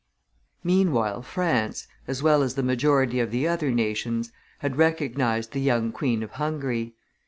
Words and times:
Meanwhile 0.63 1.21
France, 1.21 1.85
as 2.07 2.23
well 2.23 2.41
as 2.41 2.55
the 2.55 2.63
majority 2.63 3.19
of 3.19 3.29
the 3.29 3.47
other 3.47 3.69
nations, 3.69 4.31
had 4.57 4.75
recognized 4.75 5.51
the 5.51 5.61
young 5.61 5.91
Queen 5.91 6.23
of 6.23 6.31
Hungary. 6.31 6.95